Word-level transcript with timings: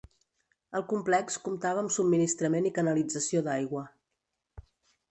El 0.79 0.85
complex 0.93 1.37
comptava 1.49 1.83
amb 1.83 1.95
subministrament 1.99 2.69
i 2.71 2.73
canalització 2.79 3.47
d'aigua. 3.51 3.87